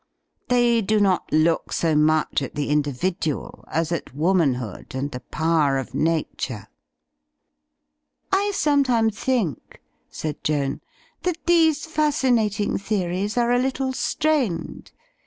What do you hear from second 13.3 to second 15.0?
are a little strained.